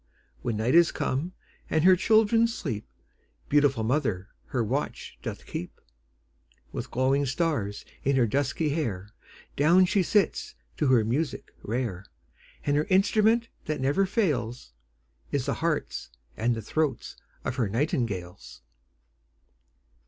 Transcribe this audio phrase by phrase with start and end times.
[0.41, 1.33] When night is come,
[1.69, 2.87] and her children sleep,
[3.49, 5.79] Beautiful mother her watch doth keep;
[6.71, 9.11] With glowing stars in her dusky hair
[9.55, 12.07] Down she sits to her music rare;
[12.65, 14.73] And her instrument that never fails,
[15.31, 17.15] Is the hearts and the throats
[17.45, 18.63] of her nightingales.